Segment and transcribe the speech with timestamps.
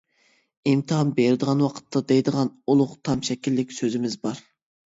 [0.71, 4.47] ئىمتىھان بېرىدىغان ۋاقىتتا دەيدىغان ئۇلۇغ تام شەكىللىك سۆزىمىز بار.